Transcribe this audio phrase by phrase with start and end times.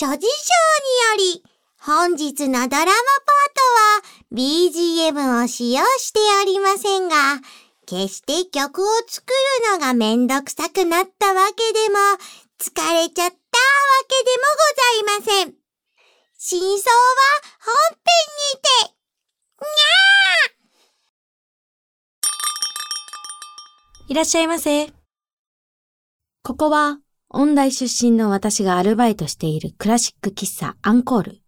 [0.00, 0.28] 諸事情に
[1.26, 1.42] より、
[1.80, 2.94] 本日のドラマパー
[3.56, 3.60] ト
[3.96, 7.16] は BGM を使用しておりませんが、
[7.84, 9.26] 決して曲を作
[9.66, 11.98] るのがめんどくさくなったわけでも、
[12.60, 13.34] 疲れちゃったわ
[14.06, 15.54] けでもございません。
[16.38, 17.02] 真相は
[17.64, 18.06] 本編
[18.54, 18.94] にて、
[19.62, 24.92] にゃーいらっしゃいませ
[26.44, 31.42] ここは音大出身の私がアルバイトしているクラシック喫茶アンコール。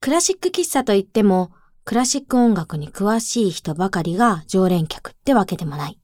[0.00, 1.50] クラシック喫茶といっても、
[1.84, 6.00] クラシック音楽に詳しい人ばかりが常連客ってわけでもない。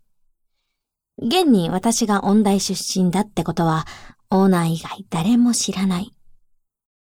[1.16, 3.86] 現に私が音大出身だってことは、
[4.28, 6.12] オーナー以外誰も知らない。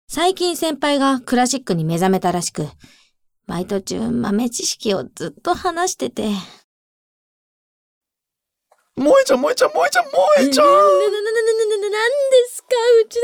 [0.08, 2.68] 最近先輩がクラシックに目覚めたらしく、
[3.48, 6.30] バイト中豆知識をずっと話してて。
[8.98, 12.70] 萌えちゃん、萌えちゃん、萌えちゃん、萌えちゃんな、な、な、な、な、な、なんですか
[13.04, 13.20] 内田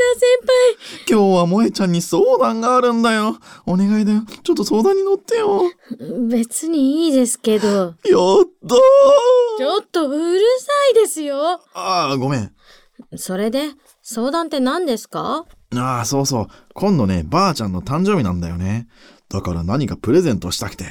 [1.00, 3.38] 先今日は萌えちゃんに相談があるんだよ。
[3.64, 4.20] お願いだよ。
[4.42, 5.60] ちょっと相談に乗ってよ。
[5.60, 6.28] 輩。
[6.28, 7.68] 別にいいですけど。
[7.68, 8.78] やったー
[9.56, 11.62] ちょっとうるさいですよ。
[11.72, 12.52] ああ、ごめん。
[13.16, 13.70] それで、
[14.02, 15.46] 相談って何ですか？
[15.74, 16.46] ああ、そうそう。
[16.74, 18.88] 今度ね、ばあちゃんの誕生日なんだよね。
[19.30, 20.84] だから何かプレゼントしたくて。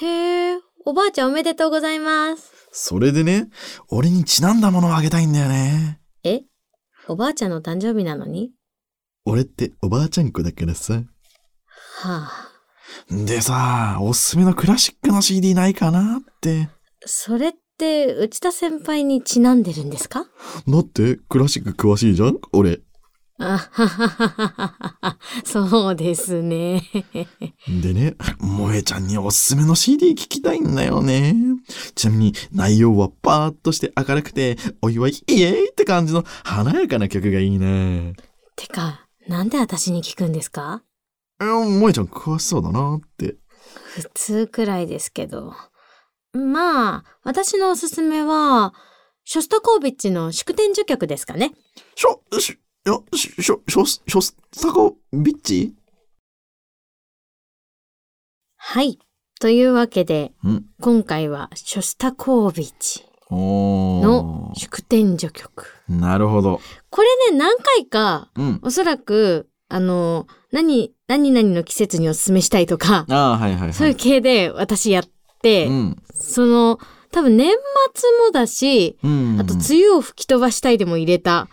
[0.00, 2.50] へえ、おばあちゃんおめでとうございます。
[2.74, 3.48] それでね、
[3.90, 6.00] 俺にちなんだものをあげたいんだよね。
[6.24, 6.40] え？
[7.06, 8.50] おばあちゃんの誕生日なのに？
[9.26, 10.94] 俺っておばあちゃん子だからさ。
[10.94, 11.02] は
[12.02, 12.48] あ。
[13.10, 16.70] でさ、おすすめのクラシックの CD ないかなって。
[17.04, 20.24] それって、内田先輩にちなんでるんですか？
[20.66, 22.38] だって、クラシック詳しいじゃん？
[22.52, 22.80] 俺。
[23.44, 25.18] あははははは。
[25.44, 26.82] そうですね。
[27.68, 31.34] でね、萌えちゃんにおすすめの CD 聞きたいんだよね。
[31.94, 38.14] ちなみに内容はパーッとして明るくて、お祝いイエーイって感じの華やかな曲がいいね。
[38.54, 40.82] てか、なんで私に聞くんですか？
[41.40, 43.36] え萌えちゃん詳しそうだなって。
[43.94, 45.54] 普通くらいですけど。
[46.32, 48.72] まあ、私のおすすめは、
[49.24, 51.52] ショスタコービッチの祝典序曲ですかね。
[51.94, 55.72] しょ、し、よ、し、しょ、しょ、しょ、スタコビッチ？
[58.56, 58.98] はい。
[59.40, 60.64] というわけで、うん。
[60.80, 63.04] 今回はショスタコービッチ。
[63.30, 65.68] の祝典序曲。
[65.88, 66.60] なるほど。
[66.90, 68.60] これね、何回か、うん。
[68.64, 73.72] おそらく、あの、何、何々の季節におすすめしたいとか、はいはいはい。
[73.72, 75.04] そういう系で私やっ
[75.40, 76.02] て、うん。
[76.14, 76.80] その、
[77.12, 77.52] 多分年
[77.94, 79.38] 末もだし、うん。
[79.38, 81.48] あと梅雨を吹き飛ばしたいでも入れた。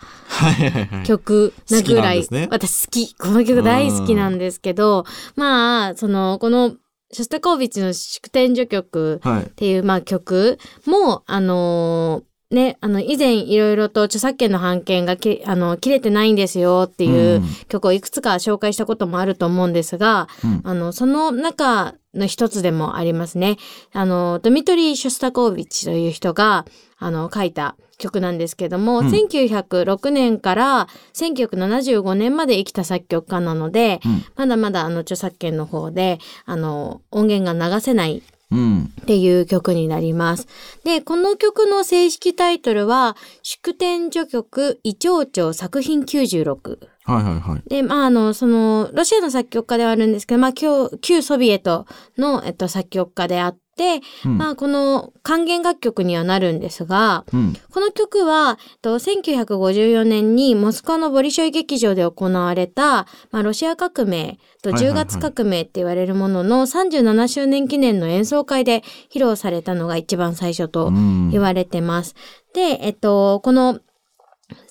[1.04, 3.14] 曲なぐらい、ね私好き。
[3.14, 5.04] この曲大好きなんですけど、
[5.36, 6.72] まあ、その、この、
[7.12, 9.42] ショスタコービッチの祝典序曲はい。
[9.42, 17.48] っていう、まあ曲も、あのーね、あの、以前いろいろと著作権の版権がき、あの、切れてないんですよっていううん。
[17.68, 20.60] 曲をいくつか紹介したこともあると思うんですが、うん。
[20.64, 23.56] あの、その中の一つでもありますね。
[23.92, 26.66] あの、ドミトリー・ショスタコービッチという人が、
[26.98, 29.06] あの、書いた曲なんですけども、うん。
[29.06, 34.24] 1906年から1975年まで生きた作曲家なので、うん。
[34.34, 38.92] まだまだあの著作権の方で、あの、音源が流せないうん。
[39.02, 40.46] っていう曲になります。
[40.84, 46.78] で、この曲の正式タイトルは、祝典序曲、異長調作品96。
[47.04, 47.68] はいはいはい。
[47.68, 51.86] で、まあ、あの、その、ロシアの作曲家ではあるんですけど、まあ、旧旧ソビエト
[52.18, 53.60] の、えっと、作曲家であって、
[54.24, 57.56] うんまあ、この管弦楽曲にはなるんですが、うん。
[57.72, 72.14] この曲は、えっと1954年にモスクワのボリショイ劇場で行われた、まあ、ロシア革命と10はいはいはい月革命って言われるものの37周年記念の演奏会で披露されたのが一番最初とうん言われてます。
[72.52, 73.80] で、えっと、この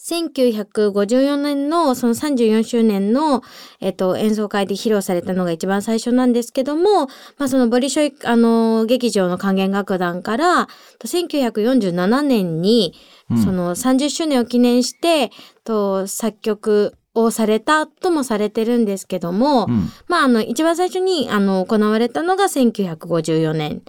[0.10, 3.44] 1954年のその34周年の、
[3.80, 7.08] えっと、演奏会で披露されたのが一番最初なんですけども、
[7.38, 10.68] まあそのボリショイ、あの、劇場の管弦楽団から、
[11.04, 15.30] 1947年に、うんその30周年を記念して、
[15.64, 19.90] と作曲をされたともされてるんですけども、うん。
[20.08, 23.84] まああの、一番最初にあの、行われたのが1954年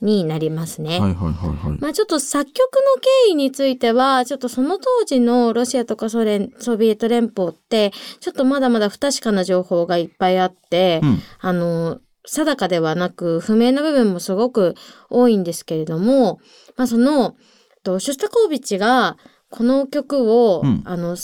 [0.00, 0.98] になりますね。
[1.00, 1.78] はいはいはいはい。
[1.80, 11.18] まあちょっと作曲の経緯については、ちょっとその当時のロシアとかソ連、ソビエト連邦って、ちょっとまだまだ不確かな情報がいっぱいあって、うん。
[11.40, 14.74] あの、定かではなく、不明な部分もすごく
[15.10, 16.40] 多いんですけれども、
[16.76, 17.36] まあその、
[17.82, 19.16] とショスタコービッチが
[19.50, 21.16] この曲を、うんあの、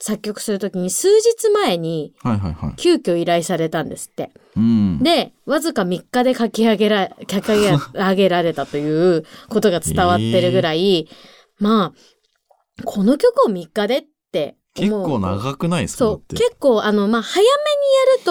[0.00, 2.74] 作曲するときに数日前にはいはいはい。
[2.76, 4.30] 急遽依頼されたんですって。
[4.56, 4.98] うん。
[5.02, 7.46] で、わずか3日で書き上げら、書き
[7.94, 11.08] 上げられたということが伝わってるぐらい、
[11.58, 15.98] まあ、この曲を3日でって結構長くないですか？
[15.98, 17.50] そう、結構、あの、まあ、早めに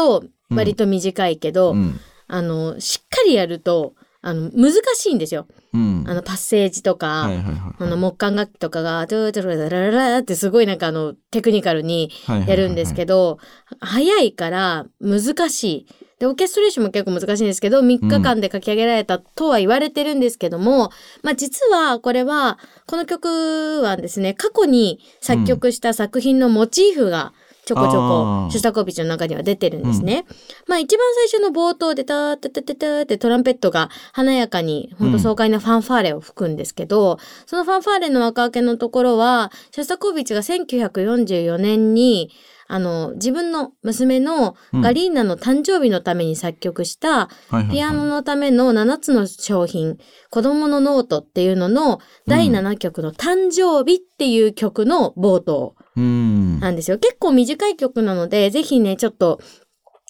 [0.10, 2.00] やると割と短いけど、うん。
[2.27, 5.48] あの、しっかりやると、あの、難しいんですよ。
[5.74, 6.04] うん。
[6.07, 7.56] あの、パッセージとか、はいはいはい。
[7.80, 12.12] あの、木管楽器とかが、ドゥードゥルダラララってすごいなんかあの、テクニカルに
[12.48, 13.38] やるんですけど。
[13.69, 15.88] ど、早いから難しい。
[16.19, 20.92] で、オーケストレーションも結構難しいんですけど、3日間で書き上げられたとは言われてるんですけども、
[21.24, 27.33] まあ実はこれは、この曲はですね、過去に作曲した作品のモチーフが
[27.69, 30.25] ちょこちょこ、ショスタコービッチの中には出てるんですね。
[30.68, 42.31] まあ一番最初の冒頭でタータタタタってトランペットが華やかに、ほんと爽快なファンファーレを吹くんですけど、そのファンファーレの若明けのところは、ショスタコービッチが1944年に、
[42.71, 47.27] あの、自分の娘のガリーナの誕生日のために作曲した、
[47.71, 49.98] ピアノのための7つの商品、
[50.30, 56.60] 子供のノートっていうのの第7曲の誕生日っていう曲の冒頭うん。
[56.60, 57.00] なんですよ。
[57.00, 59.39] 結構短い曲なので、ぜひね、ちょっと、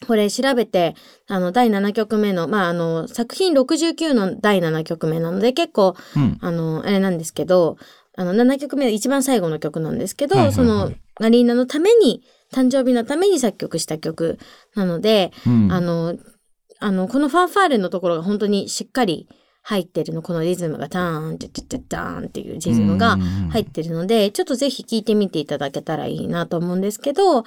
[0.06, 0.96] これ調べて、
[1.28, 6.38] あの、第7曲目の、まあ、あの、作品69の第7曲目なので、結構、うん。
[6.42, 7.78] あの、あれなんですけど、
[8.18, 10.92] あの、7曲目、一番最後の曲なんですけど、その、
[11.22, 12.22] ガリーナのために、
[12.54, 14.40] 誕生日のために作曲した曲
[14.75, 15.72] なので、うん。
[15.72, 16.18] あの、
[16.80, 19.28] あの、このファンファーレのところが本当にしっかり
[19.62, 23.18] 入ってるの、このリズムがターン、テテテターンっていうリズムが
[23.51, 27.44] 入ってるので、ちょっとぜひ聴いてみていただけたらいいなと思うんですけど、ま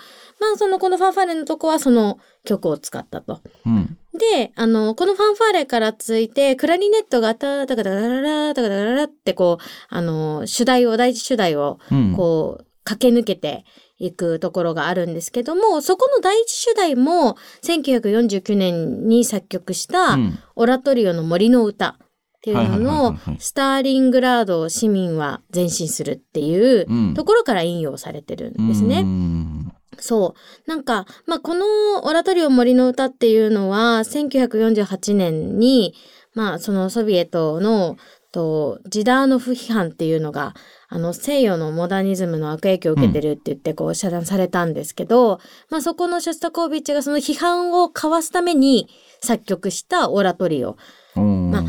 [0.54, 3.40] あそのこのファンファーレのとこはその曲を使ったと。
[3.66, 3.98] うん。
[4.12, 12.14] で、あの、このファンファーレからついて、クラリネットがタタカタカタララタカタカタラってこう、あの、主題を、第一主題をうん。
[12.14, 13.64] こう、駆け抜けて
[14.04, 21.96] いくところがあるんですけども、そこの第一主題も、1949年に作曲した、うんオラトリオの森の歌っ
[22.42, 29.00] ていうののスターリングラード市民は前進するっていううんところから引用されてるんですね。
[29.00, 30.34] うんそ
[30.66, 30.68] う。
[30.68, 35.94] なんか、まあ、このオラトリオ森の歌っていうのは、1948年に、
[36.34, 37.96] まあ、そのソビエトの、
[38.32, 40.54] と、ジダーノフ批判っていうのが、
[40.94, 45.40] あの、西洋のモダニズムの悪影響を受けてるって言って、こう、遮断されたんですけど、
[45.70, 48.90] まあ、そこのショスタコービッチがその批判をかわすために
[49.22, 50.76] 作曲したオラトリオ。
[51.16, 51.50] うん。
[51.50, 51.64] ま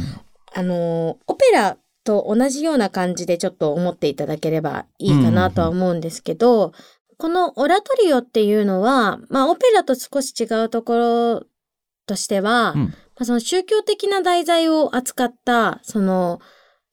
[0.53, 6.73] あの、オペラと同じような感じでちょっと思っていただければいいかなとは思うんですけど、
[7.17, 11.43] このオラトリオっていうのは、まあオペラと少し違うところ
[12.05, 16.41] としては、うんまあ、その宗教的な題材を扱ったその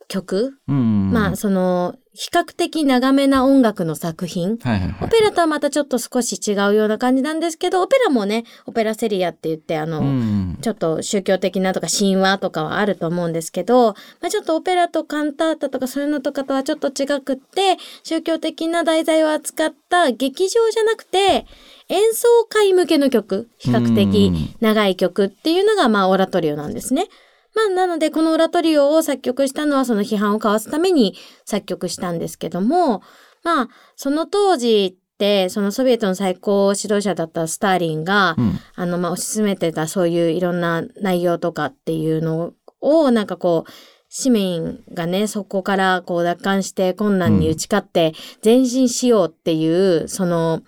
[0.09, 1.11] 曲、うん。
[1.11, 4.95] まあその比較的長めな音楽の作品、はいはいはい。
[5.03, 10.59] オペラとはまたちょっと少し違うような感じなんですけど、オペラもね、オペラセリアって言って、あの、うん。
[10.61, 21.47] ちょっと宗教的なとか神話とかはあると思うんですけど、まあ、ちょっとオペラとカンタータとかそういうのとかとはちょっと違くって、宗教的な題材を扱った劇場じゃなくて、
[21.89, 27.07] 演奏会向けの曲、比較的長い曲っていうのがまあオラトリオなんですね。
[27.55, 33.03] まあなのでこのオラトリオを作曲したのはその批判をかわすために作曲したんですけども、
[33.43, 38.59] まあその当時ってそのソビエトの最高指導者だったスターリンが、うん。
[38.75, 43.71] あの、まあ、推し進めてたそういういろんな内容とかっていうのを、なんかこう、
[44.09, 50.63] 市民がね、そこからこう奪還して困難に打ち勝って前進しようっていう、その、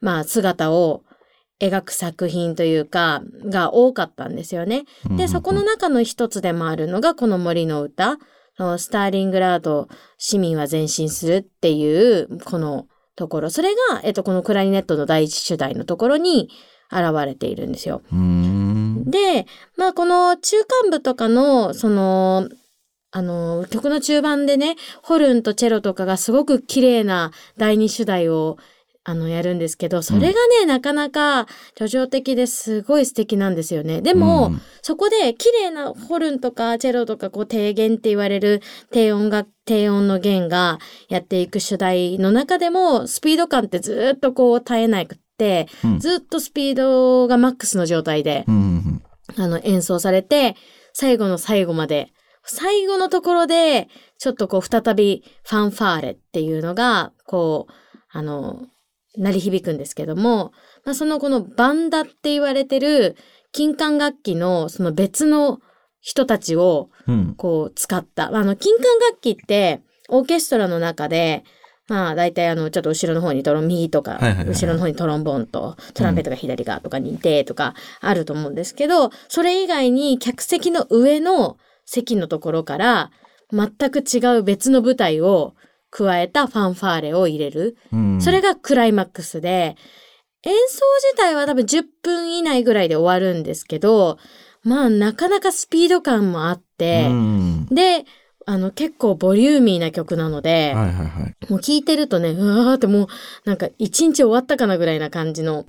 [0.00, 1.02] まあ、姿を
[1.60, 4.84] 描く作品というか、が多かったんですよね。
[5.16, 8.18] で、そこの中の一つでもあるのが、この森の歌。
[8.78, 9.86] スターリングラード
[10.16, 13.50] 市民は前進するっていう、このところ。
[13.50, 16.48] それが、えっと、このクラリネットの第一主題のところに
[16.90, 18.02] 現れているんですよ。
[18.12, 19.10] うん。
[19.10, 19.46] で、
[19.76, 22.48] まあ、この中間部とかの、その、
[23.10, 28.58] あの、曲の中盤でね、ホルンとチェロとかがすごく綺麗な第二主題を、
[29.08, 31.46] あの、やるんですけど、それがね、なかなか
[31.78, 34.02] 叙情的ですごい素敵なんですよね。
[34.02, 49.02] でも、うんそこで綺麗なホルンとかチェロとかこう低弦って言われる低音が、低音の弦がやっていく主題の中でもスピード感ってずっとこう絶えなくって、うんずっとスピードがマックスの状態で、うん。
[49.36, 50.54] あの演奏されて、
[50.92, 52.12] 最後の最後まで
[52.44, 57.72] 最後のところで、ちょっとこう再びファンファーレっていうのが、こう、
[58.08, 58.66] あの、
[59.16, 60.52] 鳴り響くんですけども、
[60.84, 63.16] まあ、そのこのバンダって言われてる
[63.52, 65.60] 金管楽器のその別の
[66.00, 67.34] 人たちをうん。
[67.36, 68.34] こう使った。
[68.34, 71.44] あの、金管楽器ってオーケストラの中で、
[71.88, 83.10] まあ大体あの、ちょっと後ろの方にトロン、右とか、後ろの方にトロンボーンと、トランペットが左側とかにいてとかあると思うんですけど、それ以外に客席の上の席のところから
[83.52, 85.54] 全く違う別の舞台を
[85.96, 87.78] 加えたファンファーレを入れる。
[87.90, 88.20] うん。
[88.20, 89.76] それがクライマックスで、
[90.42, 94.18] 演奏自体は多分10分以内ぐらいで終わるんですけど、
[94.62, 97.66] まあなかなかスピード感もあって、うん。
[97.70, 98.04] で、
[98.44, 101.50] あの結構ボリューミーな曲なので、はいはいはい。
[101.50, 103.08] もう聴いてるとね、うわーってもう
[103.46, 105.64] なんか一日終わったかなぐらいな感じの。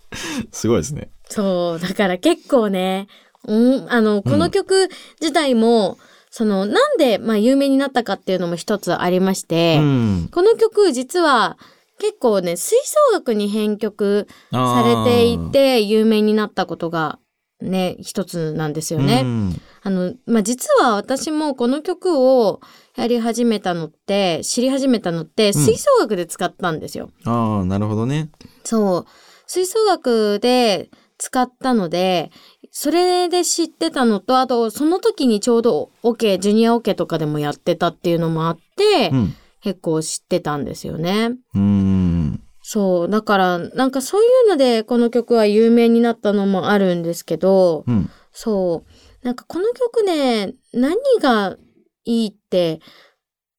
[0.52, 1.10] すごいですね。
[1.30, 3.08] そう、だから結構ね、
[3.48, 4.90] うん、あの、この曲
[5.22, 5.98] 自体も、
[6.38, 10.30] そのなんでまあ有名になったかっていうのも一つありまして、うん。
[10.32, 11.58] この曲実は
[11.98, 17.18] 結構ね、吹奏楽に編曲されていて有名になったことが
[17.60, 19.22] ね、一つなんですよね。
[19.24, 22.60] うんあの、まあ、実は私もこの曲を
[22.98, 27.10] やり始めたのって、知り始めたのって、吹奏楽で使ったんですよ。
[27.24, 28.30] ああ、なるほどね。
[28.66, 29.06] そう。
[29.48, 32.32] 吹奏楽で使ったので、
[32.80, 39.36] それで知ってたのと、あと、その時にちょうどオケ、ジュニアオケとかでもやってたっていうのもあって、うん。
[39.62, 41.32] 結構知ってたんですよね。
[41.56, 42.40] うん。
[42.62, 43.10] そう。
[43.10, 48.12] だから、なんかそういうので、この曲は有名になったのもあるんですけど、うん。
[48.32, 49.26] そう。
[49.26, 51.58] なんかこの曲ね、何が
[52.06, 52.80] いいって、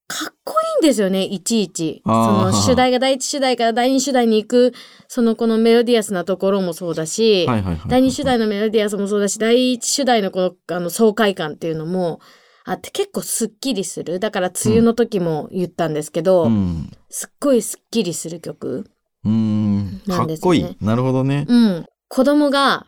[0.09, 2.03] かっこいいんですよね、いちいち。
[2.05, 4.73] その主題が第一主題から第二主題に行く、
[5.07, 7.47] そのこのメロディアスなところもそうだし。
[7.89, 12.21] 第二主題のメロディアスもそうだし、第一主題のこのあの爽快感っていうのも
[12.65, 14.19] あって結構スッキリする。
[14.19, 16.91] だから梅雨の時も言ったんですけど、うん。
[17.11, 18.91] すっごいスッキリする曲。
[19.27, 20.01] うん。
[20.07, 20.77] なんですかっこいい。
[20.81, 21.45] なるほどね。
[21.47, 21.87] うん。
[22.09, 22.87] 子供が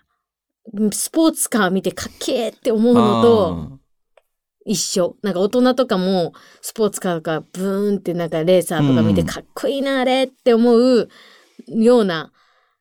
[0.92, 3.79] スポーツカー見てかっけーって思うのと、
[4.64, 5.16] 一緒。
[5.22, 11.08] なんか大人とかもスポーツカーとかブーンってなんかレーサーとか見てうんかっこいいなあれって思う
[11.68, 12.32] ような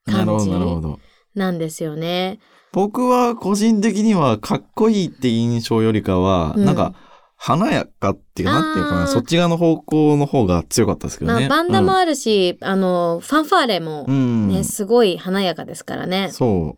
[0.05, 0.49] 感じ
[1.35, 2.39] なんですよね。
[2.71, 6.93] 僕は個人的にはかっこいいって印象よりかは、うんなんか
[7.41, 11.47] 華やかっていうか、なんていうかな、そっち側の方向の方が強かったですけどね。
[11.47, 14.49] まあバンダもあるし、あの、ファンファーレもうん。
[14.49, 16.31] ね、うんすごい華やかですからね。
[16.33, 16.77] そ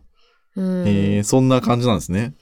[0.56, 0.84] うう。
[0.84, 0.86] ん。
[0.86, 2.34] えー、そんな感じなんですね。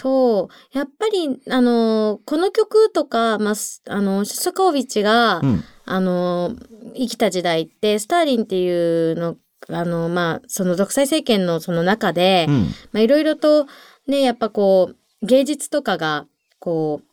[0.00, 0.78] そう。
[0.78, 5.64] やっぱり、あの、この曲とか、まあ、すあの、ショコービッチが、うん。
[5.86, 6.54] あの、
[6.94, 9.36] 生きた時代って、スターリンっていうの、
[9.68, 12.54] あの、まあ、その独裁政権のその中で、うん。
[12.92, 13.66] まあ、いろいろと
[14.06, 16.26] ね、やっぱこう、芸術とかが、
[16.60, 17.07] こう、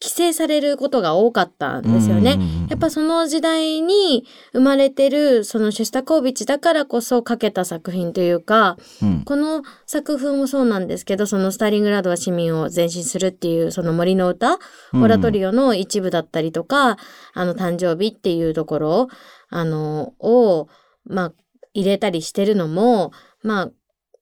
[0.00, 2.36] 規制されることが多かったんですよね。
[2.38, 9.24] うんやっぱその時代に生まれてる、そのショスタコービッチだからこそ書けた作品というか、うん。
[9.24, 14.58] この作風もそうなんですけど、そのスターリングラードは市民を前進するっていう、その森の歌、
[14.92, 16.98] うんオラトリオの一部だったりとか、
[17.32, 19.08] あの、誕生日っていうところ、
[19.48, 20.68] あの、を、
[21.04, 21.32] まあ、
[21.72, 23.12] 入れたりしてるのも、
[23.42, 23.70] まあ、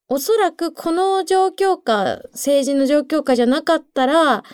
[0.08, 4.44] おそらくこの状況下、政治の状況下じゃなかったら、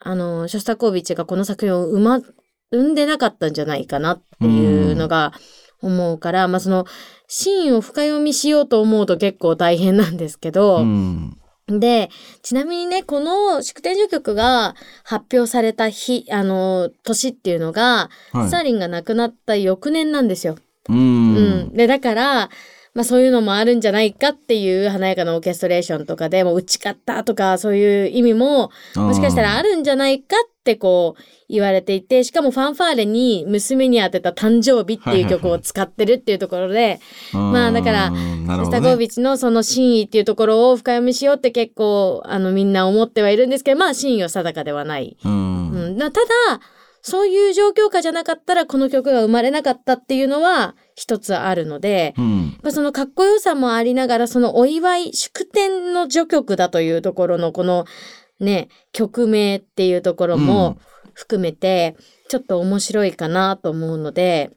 [0.00, 2.20] あの、ショスタコービッチがこの作品を生ま、
[2.72, 5.32] 生んでなかったんじゃないかなっていうのが
[5.82, 6.86] 思うから、まあその、
[7.28, 11.36] シーンを深読みしようと思うと結構大変なんですけど、うん。
[11.78, 12.10] で、
[12.42, 20.56] ちなみにね、この祝典序曲が発表された日、あの、年っていうのが、はいスターリンが亡くなった翌年なんですよ。
[20.88, 21.60] ううん。
[21.70, 21.72] ん。
[21.74, 22.50] で、だから、
[22.94, 37.00] まあそういうのもあるんじゃないかっていう華やかなオーケストレーションとかでもう打ち勝ったとかそういう意味ももしかしたらあるんじゃないかってこう言われていて、しかもファンファーレに娘に当てた誕生日っていう曲を使ってるっていうところで、
[37.32, 38.12] まあだから。
[38.64, 45.16] スタコービッチのその真意っていうところを深読みしようって結構あのみんな思ってはいるんですけど、まあ真意は定かではない。
[45.24, 45.28] う。
[45.28, 46.60] うんん、だただ、
[47.02, 52.58] そういう状況下じゃなかったらこの曲が生まれなかったっていうのは一つあるので、うん。
[52.62, 57.86] まあ、そのかっこよさもありながら、そのお祝い、祝典の序曲だというところのこの
[58.38, 60.76] ね、曲名っていうところも
[61.14, 61.96] 含めて、
[62.28, 64.50] ちょっと面白いかなと思うので、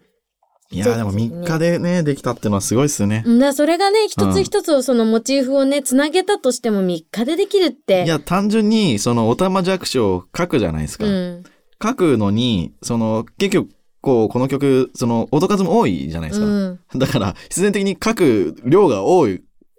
[0.69, 3.23] いや、でも3日でね、できたっていうのはすごいっすよね。
[3.25, 8.03] うんだそれがね、一つ一つをそのモチーフをね、つなげたとしても3日でできるって。
[8.03, 11.05] いや、単純に、その、おたまじゃくしを書くじゃないですか。
[11.05, 11.43] うん。
[11.81, 13.69] 書くのに、その、結局、
[14.03, 16.45] こう、この曲、その、音数も多いじゃないですか。
[16.45, 16.79] うん。
[16.99, 19.25] だから、必然的に書く量が多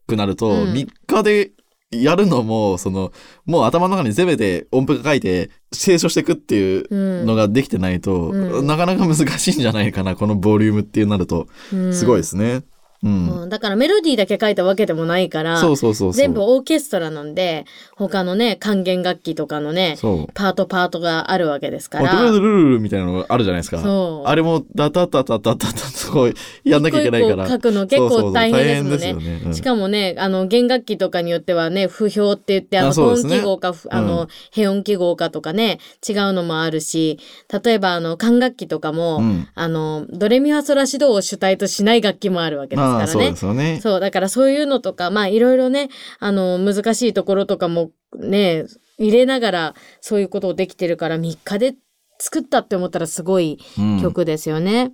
[0.06, 1.50] くなると、うん3日で
[1.90, 3.12] やるのも、その、
[3.44, 11.46] もう頭の中に全て音符が書いて、清書していくっていううんのができてないと、うんなかなか難しいんじゃないかな、このボリュームっていうなると。
[11.92, 12.62] すごいですね。
[13.04, 13.28] うん。
[13.42, 16.12] うんだからメロディーだけ書いたわけでもないから、そうそうそう。
[16.12, 19.96] 全部オーケストラなんで、他のね、管弦楽器とかのね。
[20.34, 22.32] パートパートがあるわけですかまあら。
[22.32, 23.78] ドゥルルルルみたいなのがあるじゃないですか。
[23.78, 24.28] そう。
[24.28, 26.32] あれも、ダタタタタタタと
[26.64, 27.48] やんなきゃいけないから。
[27.48, 29.30] 書くの結構大変ですもんね。
[29.30, 29.42] ね。
[29.46, 37.18] うんしかもね、あの、弦楽器とかによってはね、不評って言って、あの、ト音あそうですね記号か、ふあうの、平音記号かとかね、違うのもあるし、
[37.64, 43.36] 例えば、あの、管楽器とかも、うんあの、ドレミファソラシドを主体としない楽器もあるわけですからねまあそうで。
[43.36, 43.80] すよね。
[43.80, 48.64] そう、だからそういうのとか、まあいろいろね、あの、難しいところとかもね、
[48.98, 51.74] 入れながらそういうことをできてるから3日で
[52.18, 54.92] 作ったって思ったらすごいうん曲ですよね。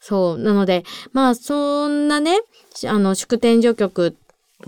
[0.00, 0.38] そう。
[0.38, 2.40] なので、まあそんなね、
[2.86, 4.16] あの、祝典序曲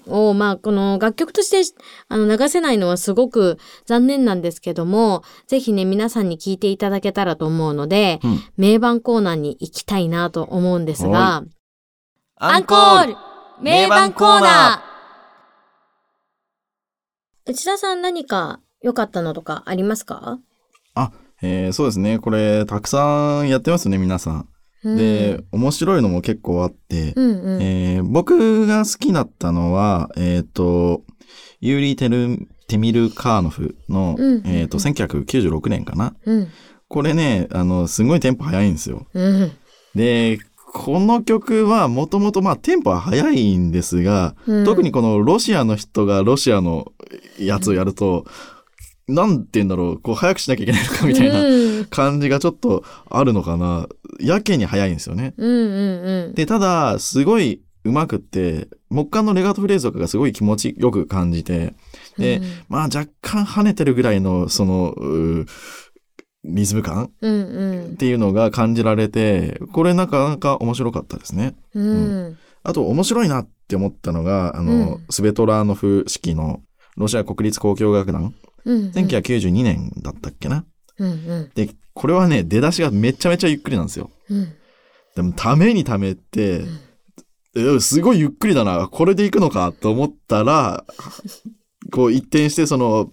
[0.07, 1.75] を、まあこの楽曲として
[2.09, 11.45] あの流せないのはすごく残念なんですけども、ぜひね、皆さんに聞いていただけたらと思うので、うん名盤コーナーに行きたいなと思うんですが、
[12.43, 13.17] アンコール
[13.61, 14.83] 名盤コーナ
[17.45, 20.39] 内田さん何か良かったのとかありますか？
[20.95, 22.19] あ、えーそうですね。
[22.19, 24.49] これ、たくさんやってますね、皆さん。
[24.97, 27.63] で、面白いのも結構あって、うんうん。
[27.63, 31.03] えー僕が好きだったのは、えっ、と、
[31.61, 36.15] ユーリー・テル・テミル・カーノフの、うんうんうんえっ、と、1996年かな。
[36.25, 36.49] うん。
[36.89, 39.07] これね、あの、すごいテンポ早いんですよ。
[39.13, 39.53] うん。
[39.95, 40.39] で、
[40.73, 46.93] この曲はもともとまあテンポは速いんですが、うん特にこのロシアの人がロシアの
[47.39, 48.25] やつをやると、
[49.09, 53.89] なんて言うんだろう、こう早くしなきゃいけないのかみたいなうん感じがちょっとあるのかな。
[54.21, 55.35] やけに速いんですよね。
[55.37, 61.75] うんうんで、ただ、すごい上手くって、木管のレガートフレーズとかがすごい気持ちよく感じて、
[62.19, 64.95] で、まあ若干跳ねてるぐらいの、その、
[66.45, 67.11] リズム感？
[67.21, 67.93] うんうん。
[67.93, 71.55] っていうのが感じられて、これなかなか面白かったですね。
[71.75, 71.85] うん。
[71.85, 72.39] うん。
[72.63, 75.05] あと面白いなって思ったのが、あの、うん。
[75.11, 76.63] スベトラーノフ式の
[76.97, 80.65] ロシア国立交響楽団、うん1992年だったっけな。
[80.99, 81.51] うんうん。
[81.55, 84.11] で、これはね、出だしがめちゃめちゃゆっくりなんですよ。
[84.29, 84.53] うん。
[85.17, 86.63] でも、ためにためて、
[87.57, 90.85] えすごいゆっくりだな、これで行くのかと思ったら、
[91.93, 93.13] こう一転してその、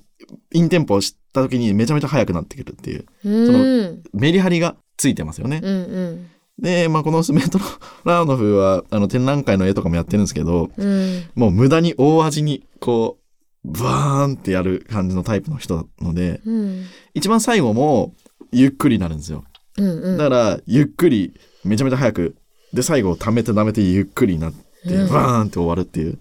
[0.53, 4.03] インテンポを知った時にめちゃめちゃ速くなってくるっていう、うん。
[4.13, 5.61] メリハリがついてますよね。
[5.63, 6.29] うんうん。
[6.59, 7.59] で、まあ、このスメト
[8.03, 11.23] ラーノフは、あの、展覧会の絵とかもやってるんですけど、うん。
[11.35, 13.19] もう無駄に大味に、こ
[13.63, 16.83] う、バーンってやる感じのタイプの人なので、うん。
[17.13, 18.13] 一番最後も、
[18.51, 19.43] ゆっくりになるんですよ。
[19.77, 20.17] うんうん。
[20.17, 22.35] だから、ゆっくり、めちゃめちゃ早く、
[22.73, 25.09] で、最後、溜めて溜めてゆっくりになって、うん。
[25.09, 26.17] バーンって終わるっていう。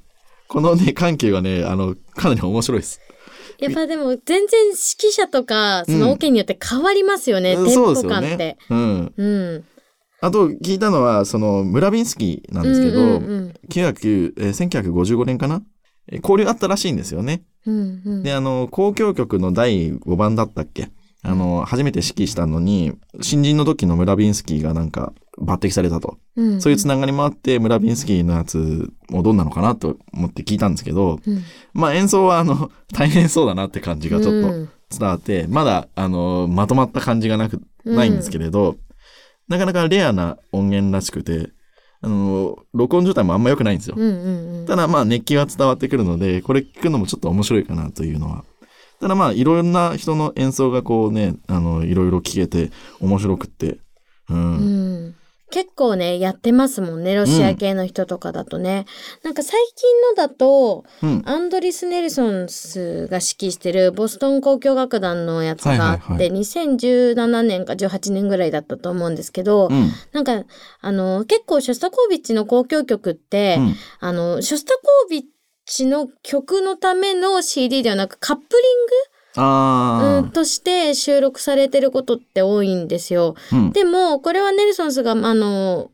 [0.48, 3.00] このね、緩急がね、あの、かなり面白いです。
[3.58, 8.58] やっぱでも全然指揮者とかそのオケによって変わりますよね、うんテンポ感ってね。。
[8.68, 9.12] うん。
[9.16, 9.64] うん
[10.20, 15.62] あと、聞いたのは、その、ムラビンスキーなんですけど、うんうん900えー1955年かな？
[16.10, 17.42] えー交流あったらしいんですよね。
[17.66, 20.88] うんうんで、あの、交響曲の第5番だったっけ？
[21.26, 26.18] あの、初めて指揮したのに、新人の時のムラビンスキーがなんか抜擢されたと。
[26.36, 31.42] うんそういうつながりもあって、ムラビンスキーのやつもどんなのかなと思って聞いたんですけど、うん
[31.74, 38.76] まあ演奏はあの、大変そうだなって感じがちょっとうん伝わって、まだあの、まとまった感じがなく、ないんですけれど、
[39.48, 41.50] なかなかレアな音源らしくて、
[42.02, 43.96] あの、録音状態もあんま良くないんですよ。
[43.98, 48.44] うんうんうんただまあ熱気は伝わってくるので、これ聞くのもちょっと面白いかなというのは。
[49.00, 53.78] ただまあいろんな人の演奏がこうね、あの、いろいろ聞けて面白くって。
[54.28, 54.56] うん。
[54.56, 54.62] う
[55.08, 55.14] ん
[55.50, 58.84] 結構ね、やってますもんね、ロシア系の人とかだとね。
[59.22, 61.22] なんか最近のだと、うん。
[61.24, 69.92] アンドリス・ネルソンスが指揮してるボストン交響楽団のやつがあって、はいはいは2017年か18年ぐらいだったと思うんですけど、うん。
[70.12, 70.42] なんか、
[70.80, 75.24] あの、結構ショスタコービッチの交響曲って、うんあの、ショスタコービッ
[75.66, 78.92] チの曲のための CD ではなくカップリング、
[79.38, 83.34] あうんとして収録されてることって多いんですよ。
[83.52, 83.56] あ。
[83.56, 83.72] うん。
[83.72, 85.90] でも、これはネルソンスが、あの、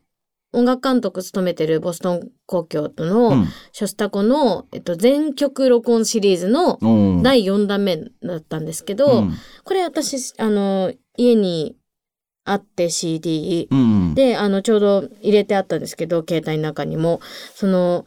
[0.53, 6.87] 音楽監督務めてるボストン交響との、うんショスタコの、えっと、全曲録音シリーズのう
[7.19, 7.23] ん。
[7.23, 9.33] 第4弾目だったんですけど、うん
[9.63, 11.75] これ私、あの、家に
[12.45, 14.13] あって CD、うん。
[14.13, 17.19] で、あの、ちょうど入れてあったんですけど、携帯の中にも。
[17.55, 18.05] その、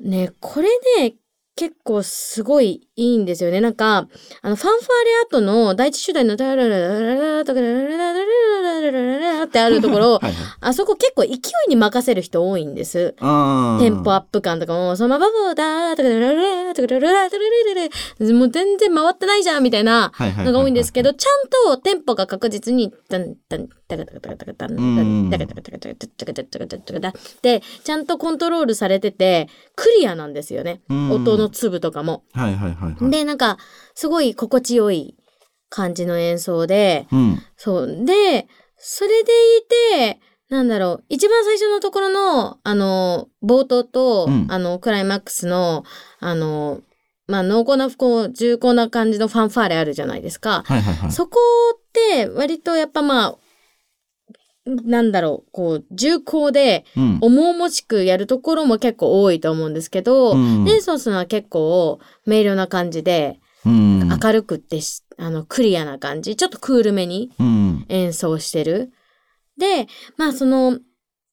[0.00, 0.68] ね、これ
[1.00, 1.14] ね、
[1.54, 3.60] 結構すごいいいんですよね。
[3.60, 4.08] なんか、
[4.40, 4.88] あの、ファンファー
[5.32, 10.34] レ後の第一主題のタラララララララララララララララララってあるところ、はいはい。
[10.60, 13.14] あそこ結構勢いに任せる人多いんです。
[13.18, 27.12] テンポアップ感とかも、そのままだーとか、ルルルーとか、ルルルーとか、ルルルルもう全然回ってないじゃんみたいなのが多いんですけど、ちゃんとテンポが確実に、タンタン、タカタカタカタカタン、うんタカタカタカタカタタカタタカタタカタっ
[27.42, 30.80] て、ちゃんとコントロールされてて、クリアなんですよね。
[30.88, 32.24] 音の粒とかも。
[32.32, 33.10] はいはいはいはい。
[33.10, 33.58] で、なんか、
[33.94, 35.16] すごい心地よい
[35.68, 37.42] 感じの演奏で、うん。
[37.56, 38.04] そう。
[38.04, 39.62] で、それでい
[40.00, 45.84] て、なんだろう、一番最初のところの、あの、冒頭と、うんあの、クライマックスの、
[46.20, 46.80] あの、
[47.26, 50.64] まあ、濃厚な、こう、重厚な感じのファンファーレあるじゃないですか。
[50.66, 51.12] はいはいはい。
[51.12, 51.38] そこ
[51.74, 53.36] って、割とやっぱまあ、
[54.64, 57.18] なんだろう、こう、重厚で、うん。
[57.20, 64.08] 重々しくやるところも結構多いと思うんですけど、うんネンソンスのは結構、明瞭な感じで、うん。
[64.08, 67.86] 明るくってし、あの、クリアな感じ、ちょっとクールめにうん。
[67.88, 68.92] 演奏してる。
[69.58, 70.72] で、まあその、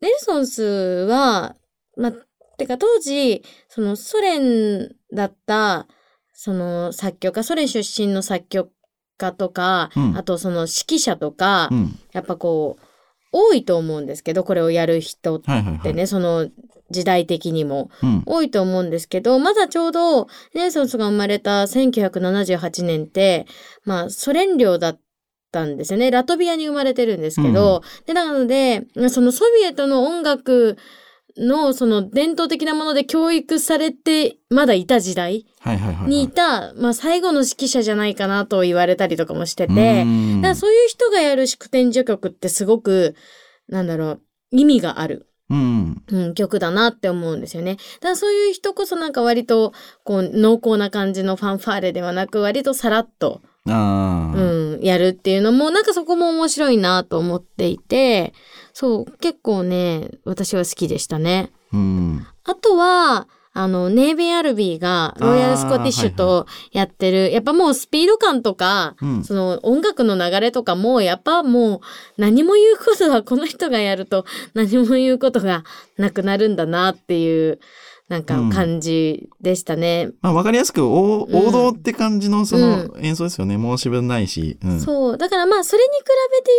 [0.02, 1.56] ネルソンスは、
[1.98, 2.14] まあ、
[2.58, 5.88] てか当時、そのソ連だった、
[6.34, 8.72] その作曲家、ソ連出身の作曲
[9.18, 12.00] 家とか、うんあとその指揮者とか、うん。
[12.12, 12.89] やっぱこう、
[13.32, 15.82] 多いと思うんですけど、これをやる人っはいはいはい。
[15.82, 16.50] てね、その
[16.90, 17.90] 時代的にも。
[18.02, 18.24] うん。
[18.26, 23.46] 多いと思うんですけど、まだちょうどネルソンスが生まれた1978年って、
[23.86, 25.00] まあソ連領だっ
[25.52, 26.12] たんですよね。
[26.12, 30.78] ラトビアに生まれてるんですけど、で、なので、そのソビエトの音楽
[31.38, 35.46] のその伝統的なもので教育されてまだいた時代。
[36.08, 43.16] にいた、まあ最後の指揮者じゃないかなと言われたりとかもしてて、うんだからそういう人がやる祝典序曲ってすごく、
[43.68, 45.28] なんだろう、意味がある。
[45.50, 46.04] うん。
[46.08, 47.76] うん、曲だなって思うんですよね。
[47.76, 53.42] だからそういう人こそなんか割とこう濃厚な感じのファンファーレではなく割とさらっと。
[53.66, 58.34] うん、やるっていうのもなんかそこも面白いなと思っていて、
[58.74, 61.52] そう、結構ね、私は好きでしたね。
[61.74, 62.26] うん。
[62.46, 69.24] あとは、あの、ネイビー・アルビーがロイヤル・スコティッシュとやってる、やっぱもうスピード感とか、うん。
[69.24, 71.80] その音楽の流れとかも、やっぱもう
[72.18, 75.64] 何も言うことはこの人がやると何も言うことが
[75.98, 77.60] なくなるんだなっていう、
[78.10, 80.10] なんかうん感じでしたね。
[80.22, 83.56] まあわかりやすく王道って感じのその演奏ですよね。
[83.56, 84.58] 申し分ないし。
[84.64, 84.80] うん。
[84.82, 85.18] そう。
[85.18, 86.52] だからまあ、それに比べて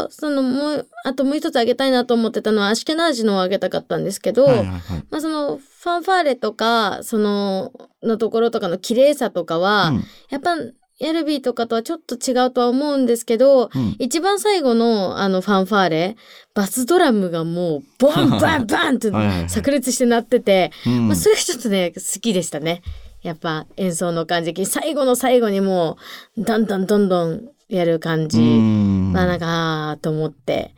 [0.00, 4.80] 言うと、そのもう、あともう一つあげたいなと思ってたのは、アシュケナージのをあげたかったんですけど、はいはいはい。
[5.10, 10.56] まあその、ファンファーレとか、その、のところとかの綺麗さとかは、うんやっぱ、
[10.98, 13.96] ヤルビーとかとはちょっと違うとは思うんですけど、うん。
[13.98, 16.16] 一番最後のあのファンファーレ、
[16.54, 22.82] バスドラムがもう、ボンバンバンってはいはいはい炸裂して鳴ってて、うんまあそれがちょっとね、好きでしたね。
[23.22, 24.54] やっぱ演奏の感じ。
[24.64, 25.98] 最後の最後にも
[26.38, 28.40] う、どんどんどんどんやる感じ。
[28.40, 30.74] うんまあなんか、と思って、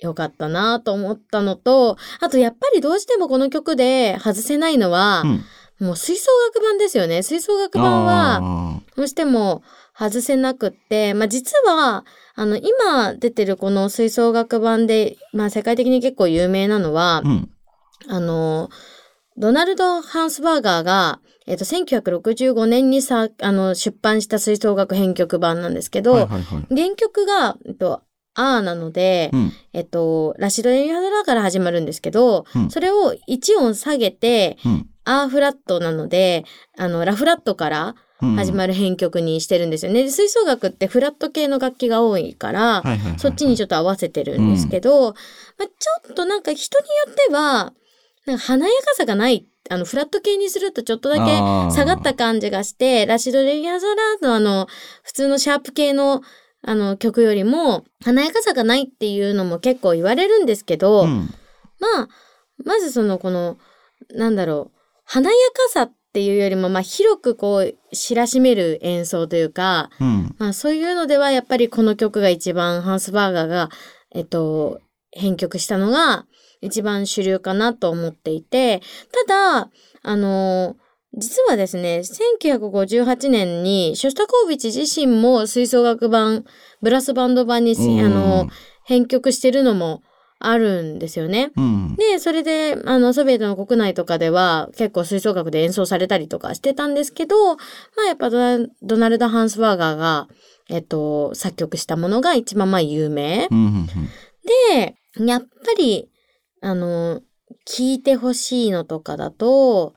[0.00, 5.44] よかったなと思ったのと、あとやっぱりどうしてもこの曲で外せないのは、うん
[5.80, 7.22] もう吹奏楽版ですよね。
[7.22, 9.62] 吹奏楽版は、あどうしても
[9.96, 12.04] 外せなくって、まあ実は、
[12.36, 17.50] あの、今出てるこの吹奏楽版で、まあ世界的に結構有名なのはー、うん。
[18.08, 18.70] あの、
[19.36, 26.74] ドナルド・ハンスバーガーが、えっと、1965年にさ、あの、出版した吹奏楽編曲版なんですけど、はいはいはい。
[26.74, 28.02] 原曲が、えっと、
[28.34, 29.52] アーなので、うん。
[29.72, 34.90] えっと、ラシド・エミハドラから始まるんですけど、うんそれを1音下げて、うん。
[35.04, 36.44] アーフラットなので、
[36.76, 40.04] あの、ラフラットからうん始まる編曲にしてるんですよね。
[40.04, 45.12] で吹奏楽ってフラット系の楽器が多いから、はいはいはいはいそっちにちょっと合わせてるんですけど、
[45.58, 47.72] まあ、ちょっとなんか人によっては、
[48.26, 51.20] なんか華やかさがない、あの、フラット系にするとちょっとだけ
[51.74, 54.68] 下がった感じがして、ラシド・レイヤーザラーのあの、
[55.02, 56.22] 普通のシャープ系の
[56.66, 61.28] あの曲よりも華やかさがないっていうのも結構言われるんですけど、うん。
[61.78, 62.08] まあ、
[62.64, 63.58] まずそのこの、
[64.14, 64.73] なんだろう、
[65.04, 70.34] 華やかさっていうよりも、まあ広くこう、知らしめる演奏というか、うん。
[70.38, 73.68] まあそういうのではやっぱりこの曲が一番ハンスバーガーが、
[74.14, 74.80] えっと、
[75.12, 76.26] 編曲したのが
[76.60, 78.80] 一番主流かなと思っていて、
[79.28, 79.70] ただ、
[80.02, 80.76] あの、
[81.16, 86.44] 実はですね、1958年にショスタコービッチ自身も吹奏楽版、
[86.82, 88.48] ブラスバンド版にせ、あの、
[88.84, 90.02] 編曲してるのも
[90.38, 91.52] あるんですよね。
[91.56, 91.96] うん。
[91.96, 97.62] で、それで、あの、ソビエトの国内とかでは結構吹奏楽で演奏されたりとかしてたんですけど、ま
[98.04, 100.28] あやっぱドナルド・ハンスバーガーが、
[100.68, 103.48] えっと、作曲したものが一番まあ有名。
[103.50, 103.58] うん。
[103.58, 103.86] うん。
[104.70, 105.46] で、やっぱ
[105.78, 106.10] り、
[106.60, 107.20] あの、
[107.64, 109.94] 聴いてほしいのとかだと、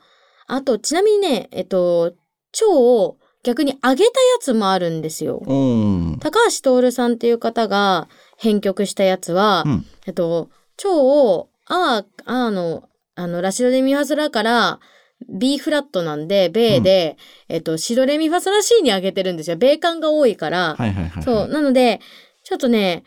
[0.47, 2.13] あと、ちなみにね、えっと、
[2.51, 5.41] 超逆に上げたやつもあるんですよ。
[5.45, 6.17] うん。
[6.19, 12.83] 高橋徹さんっていう方が編曲したやつは、うんえっと、超を、あー、あーの、
[13.15, 14.79] あの、ラシドレミファソラから
[15.27, 17.17] B フラットなんで、米で、
[17.49, 19.57] えっと、シドレミファソラ C に上げてるんですよ。
[19.57, 20.75] 米感が多いから。
[20.77, 21.23] はいはいはい。
[21.23, 21.47] そう。
[21.47, 21.99] なので、
[22.43, 23.03] ちょっとね、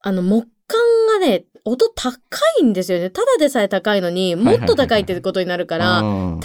[0.00, 0.80] あの、木管
[1.20, 2.12] がね、音高
[2.60, 3.10] いんですよね。
[3.10, 6.40] ただでさえ高いのに、もっと高いってことになるから、っうん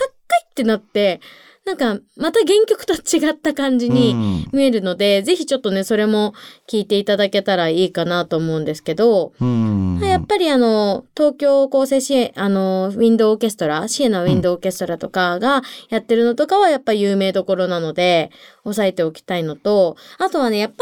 [0.57, 1.21] てなって、
[1.67, 6.33] なんか、また原曲と違った感じに見えるので、ぜひちょっとね、それも
[6.65, 9.99] 聞いていただけたらいいかなと思うんですけど、うん。
[10.01, 18.31] やっぱりあの、東京構成支援、あの、ウィンドウオーケストラ、シエナウィンドウオーケストラとかがやってるのとかはやっぱ有名どころなので、
[18.63, 20.75] 押さえておきたいのと、あとはね、やっぱ、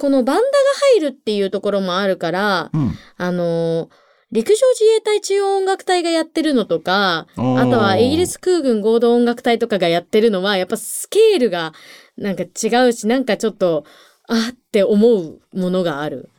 [0.00, 0.48] このバンダが
[0.96, 2.92] 入るっていうところもあるから、うん。
[3.18, 3.88] あの、
[4.34, 11.72] 陸上自衛隊中央音楽隊がやってるのとか、あとはイギリス空軍合同音楽隊とかがやってるのは、やっぱスケールが
[12.18, 13.84] なんか違うし、なんかちょっと、
[14.26, 16.30] あって思うものがある。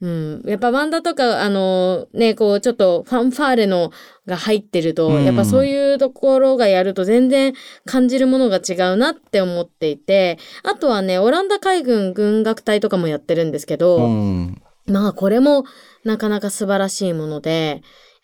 [0.00, 0.42] うん。
[0.44, 3.90] やっぱバンダとか、あの、ね、こう、ちょっとファンファーレの
[4.26, 7.54] が入ってると、うんやっぱそういうところがやると全然
[7.86, 14.62] 感じるものが違うなって思っていて、あとはね、オランダ海軍軍楽隊とかもやってるんですけど、うん。
[14.86, 15.64] まあこれも
[16.04, 17.82] なかなか素晴らしいもので、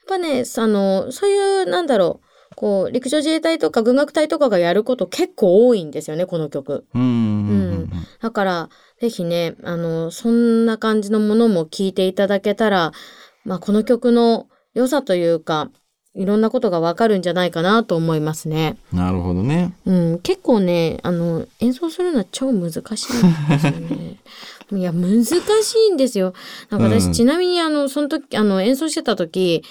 [0.09, 6.87] やっぱね、あの、そういう、なんだろう、こう、陸上自衛隊とか軍楽隊とかがやること結構多いんですよね、この曲。
[6.95, 7.03] うん。
[7.03, 7.91] うん。
[8.21, 8.69] だから、
[9.01, 12.93] ぜひね、あの、そんな感じのものも聞いていただけたら、
[13.45, 15.71] まあこの曲の良さというか、
[16.15, 18.77] いろんなことがわかるんじゃないかなと思いますね。
[18.93, 19.73] なるほどね。
[19.87, 22.87] うん、結構ね、あの、演奏するのは超難しいん
[23.49, 24.17] ですよね。
[24.73, 25.35] いや、難し
[25.89, 26.33] いんですよ。
[26.69, 29.63] なんか私、うんちなみにあの、その時、あの、演奏してた時、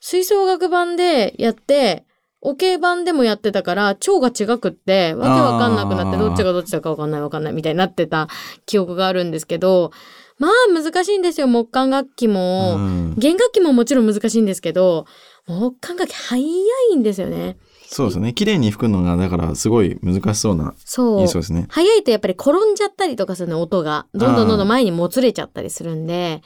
[0.00, 2.04] 吹奏楽版でやって、
[2.40, 8.28] オケ版でもやってたから、超が違くって、わけわかんなくなって、どっちがどっちだかわかんないわかんないみたいになってた
[8.66, 9.90] 記憶があるんですけど、
[10.38, 12.76] まあ難しいんですよ、木管楽器も。
[12.76, 15.06] うん弦楽器ももちろん難しいんですけど、
[15.48, 16.40] 木管楽器早
[16.92, 17.56] いんですよね。
[17.90, 18.34] そうですね。
[18.34, 21.20] 綺麗に吹くのが、だからすごい難しそうなそう。
[21.20, 21.66] 印象ですね。
[21.70, 24.06] 早いとやっぱり転んじゃったりとかするの、音が。
[24.12, 26.42] どんどんどんどん前にもつれちゃったりするんで、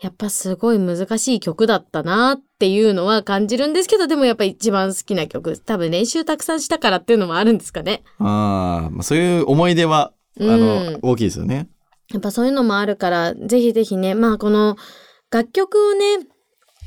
[0.00, 5.58] やっぱすごい難しい曲だったなっていうのは感じるんですけど、でもやっぱ一番好きな曲。
[5.58, 8.02] 多分練習たくさんしたからっていうのもあるんですかね。
[8.18, 10.58] ああそういう思い出は、あの、う
[10.92, 11.68] ん大きいですよね。
[12.12, 14.76] やっぱそういうのもあるから、ぜひぜひね、まあこの
[15.30, 16.26] 楽曲をね、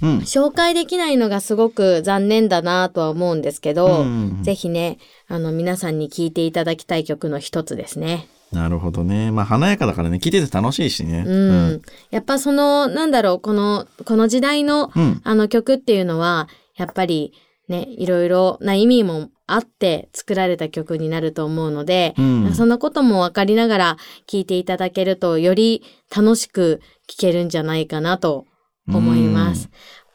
[0.02, 0.18] うん。
[0.20, 8.28] 紹介できないのがすごく残念だなとは思うんですけど、うんぜひね、あの皆さんに聴いていただきたい曲の一つですね。
[8.52, 9.32] なるほどね。
[9.32, 11.24] まあ華やかだからね、聞いてて楽しいしね。
[11.26, 11.82] うん。
[12.12, 15.22] やっぱその、なんだろう、この、この時代の、うん。
[15.24, 17.34] あの曲っていうのは、やっぱり
[17.68, 25.84] ね、いろいろな意味もあって作られた曲になると思うので、うんそんなことも分かりながら聴いていただけると、より
[26.16, 28.46] 楽しく聴けるんじゃないかなと
[28.88, 29.70] 思います。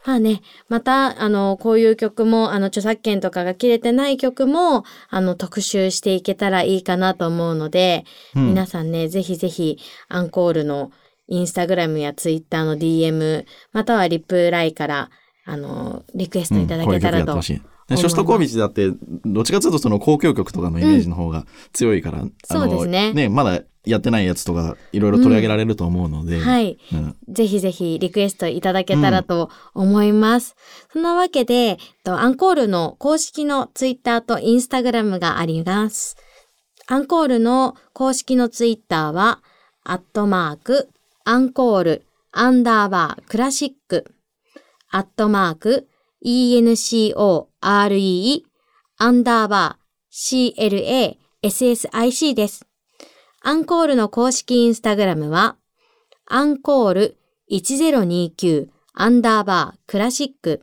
[0.05, 8.05] まあね、また、あの、こういう曲も、あの、著作権とかが切れてない曲も、あの、特集していけたらいいかなと思うので、
[8.35, 9.79] うん皆さんね、ぜひぜひ、
[10.09, 10.93] アンコールの
[11.27, 15.11] インスタグラムやツイッターの DM、またはリプライから、
[15.45, 17.35] あの、リクエストいただけたらと。
[17.35, 17.41] うん。
[17.41, 18.91] でショストコービッチだって、
[19.25, 26.39] どっちかというとその交響曲とかのイメージの方が強いから、あのそうですねまだやってないやつとか、いろいろ取り上げられると思うので。
[26.39, 26.79] はい。
[26.93, 30.57] うんぜひぜひリクエストいただけたらと思います。
[30.93, 36.17] そんなわけで、えっとアンコールの公式のツイッターとインスタグラムがあります。
[36.87, 39.43] アンコールの公式のツイッターは、
[39.85, 40.89] アットマーク、
[41.25, 44.07] アンコール、アンダーバー、クラシック、
[44.91, 45.89] アットマーク、
[46.25, 47.47] ENCORE、
[48.97, 52.68] アンダーバー、CLASSIC です。
[53.41, 55.57] アンコールの公式インスタグラムは、
[56.27, 57.17] アンコール
[57.51, 60.63] 1029アンダーバークラシック